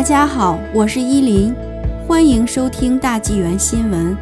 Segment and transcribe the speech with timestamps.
[0.00, 1.54] 大家好，我是依林，
[2.08, 4.16] 欢迎收听大纪元新闻。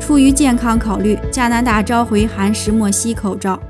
[0.00, 3.62] 出于健康考虑，加拿大召回含石墨烯口罩。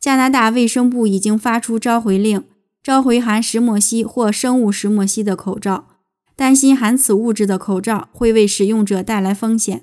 [0.00, 2.44] 加拿大卫生部已经发出召回令，
[2.82, 5.88] 召回含石墨烯或生物石墨烯的口罩，
[6.34, 9.82] 担心含此物质的口罩会为使用者带来风险。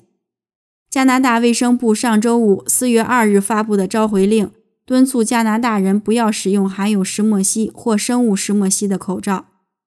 [0.90, 4.50] 加拿大卫生部上周五四月二日发布的召回令。
[4.84, 9.46] 敦促加拿大人不要使用含有石墨烯或生物石墨烯的口罩，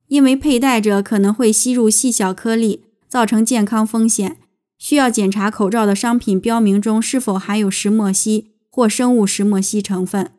[0.09, 4.37] 因为佩戴者可能会吸入细小颗粒，造成健康风险。
[4.79, 10.31] 需要检查口罩的商品标明中是否含有石墨烯或生物石墨烯成分。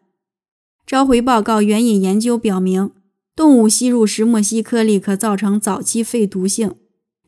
[0.85, 2.91] 召回报告援引研究表明，
[3.35, 6.75] 动物吸入石墨烯颗粒可造成早期肺毒性，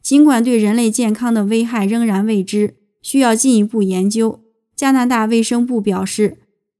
[0.02, 4.40] 尽管对人类健康的危害仍然未知，需要进一步研究。
[4.76, 6.38] 加拿大卫生部表示。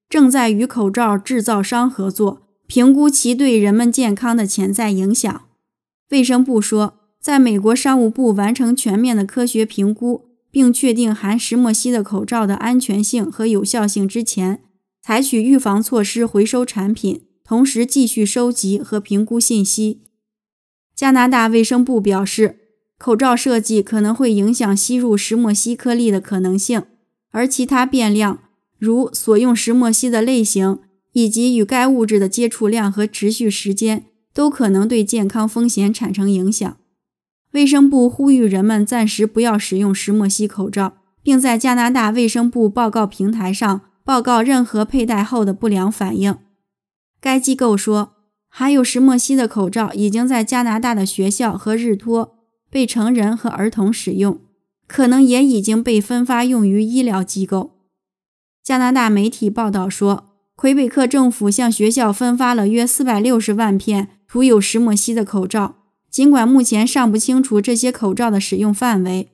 [0.10, 5.44] 正在与口罩制造商合作，评估其对人们健康的潜在影响。
[6.12, 14.62] 卫生部说，在美国商务部完成全面的科学评估，并确定含石墨烯的口罩的安全性和有效性之前，
[15.02, 20.02] 采取预防措施回收产品，同时继续收集和评估信息。
[20.94, 22.58] 加拿大卫生部表示，
[22.98, 26.84] 口罩设计可能会影响吸入石墨烯颗粒的可能性，
[27.32, 28.40] 而其他变量。
[28.78, 30.80] 如所用石墨烯的类型，
[31.14, 36.78] 以及与该物质的接触量和持续时间，都可能对健康风险产生影响。
[37.52, 46.38] 卫生部呼吁人们暂时不要使用石墨烯口罩，并在加拿大卫生部报告平台上报告任何佩戴后的不良反应。
[47.20, 48.14] 该机构说，
[48.48, 52.38] 含有石墨烯的口罩已经在加拿大的学校和日托
[52.70, 54.40] 被成人和儿童使用，
[54.88, 57.72] 可能也已经被分发用于医疗机构。
[58.64, 65.76] 加拿大媒体报道说，魁北克政府向学校分发了约四百六十万片涂有石墨烯的口罩。
[66.10, 69.30] 尽管目前尚不清楚这些口罩的使用范围，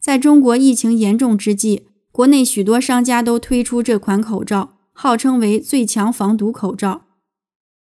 [0.00, 7.02] 在中国疫情严重之际，国内许多商家都推出这款口罩，号称为最强防毒口罩。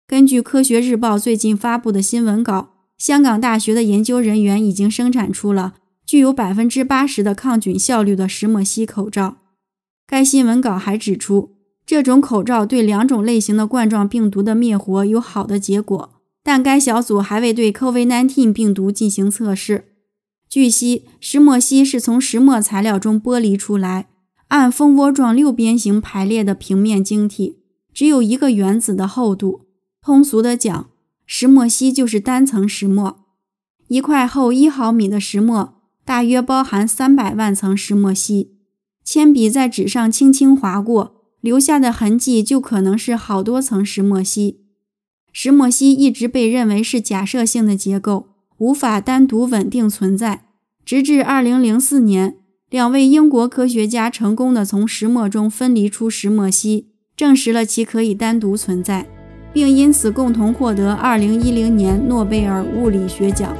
[0.04, 9.36] 根据《科学日报》最近发布的新闻稿，香港大学的研究人员已经生产出了具有百分之八十的抗菌效率的石墨烯口罩。
[10.08, 11.54] 该新闻稿还指出，
[11.86, 19.94] 这种口罩对两种类型的冠状病毒的灭活有好的结果，但该小组还未对 COVID-19 病毒进行测试。
[20.48, 24.08] 据悉，石墨烯是从石墨材料中剥离出来，
[24.48, 27.58] 按蜂窝状六边形排列的平面晶体，
[27.94, 29.66] 只有一个原子的厚度。
[30.02, 30.90] 通俗的讲，
[31.24, 33.24] 石墨烯就是单层石墨。
[33.88, 38.56] 一块厚一毫米的石墨大约包含三百万层石墨烯。
[39.04, 44.61] 铅笔在纸上轻轻划过，留下的痕迹就可能是好多层石墨烯。
[45.32, 48.28] 石墨烯一直被认为是假设性的结构，
[48.58, 50.44] 无法单独稳定存在。
[50.84, 52.36] 直至2004年，
[52.68, 59.08] 两位英国科学家成功的从石墨中分离出石墨烯，证实了其可以单独存在，
[59.52, 63.56] 并因此共同获得2010年诺贝尔物理学奖。